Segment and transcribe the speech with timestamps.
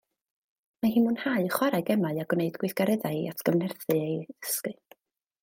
[0.85, 4.77] Mae hi'n mwynhau chwarae gemau a gwneud gweithgareddau i atgyfnerthu ei dysgu